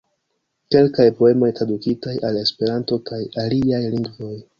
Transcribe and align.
Kelkaj 0.75 1.03
poemoj 1.19 1.49
tradukitaj 1.59 2.15
al 2.29 2.39
Esperanto 2.41 2.99
kaj 3.11 3.21
aliaj 3.43 3.83
lingvoj. 3.97 4.33